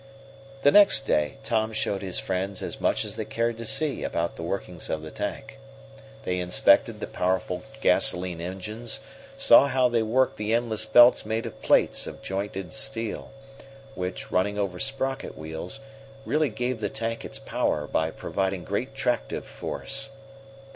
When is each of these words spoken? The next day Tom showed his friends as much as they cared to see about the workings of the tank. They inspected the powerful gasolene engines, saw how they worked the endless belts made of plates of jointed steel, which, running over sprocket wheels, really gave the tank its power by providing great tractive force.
The 0.63 0.71
next 0.71 1.01
day 1.01 1.37
Tom 1.43 1.71
showed 1.73 2.01
his 2.01 2.17
friends 2.17 2.63
as 2.63 2.81
much 2.81 3.05
as 3.05 3.17
they 3.17 3.23
cared 3.25 3.59
to 3.59 3.67
see 3.67 4.03
about 4.03 4.35
the 4.35 4.41
workings 4.41 4.89
of 4.89 5.03
the 5.03 5.11
tank. 5.11 5.59
They 6.23 6.39
inspected 6.39 6.99
the 6.99 7.05
powerful 7.05 7.61
gasolene 7.81 8.41
engines, 8.41 9.01
saw 9.37 9.67
how 9.67 9.89
they 9.89 10.01
worked 10.01 10.37
the 10.37 10.55
endless 10.55 10.87
belts 10.87 11.23
made 11.23 11.45
of 11.45 11.61
plates 11.61 12.07
of 12.07 12.23
jointed 12.23 12.73
steel, 12.73 13.29
which, 13.93 14.31
running 14.31 14.57
over 14.57 14.79
sprocket 14.79 15.37
wheels, 15.37 15.79
really 16.25 16.49
gave 16.49 16.79
the 16.79 16.89
tank 16.89 17.23
its 17.23 17.37
power 17.37 17.85
by 17.85 18.09
providing 18.09 18.63
great 18.63 18.95
tractive 18.95 19.43
force. 19.45 20.09